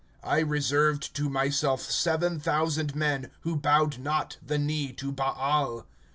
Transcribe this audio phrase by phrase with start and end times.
[0.23, 5.85] I reserved to myself seven thousand men, who bowed not the knee to Baal.